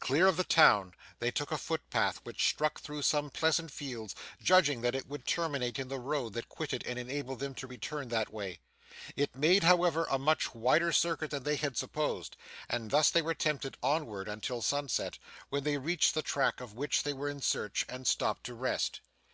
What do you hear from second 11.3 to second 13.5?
than they had supposed, and thus they were